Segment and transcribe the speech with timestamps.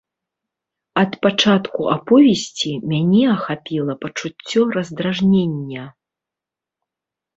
[1.01, 5.83] Ад пачатку аповесці мяне ахапіла пачуццё раздражнення.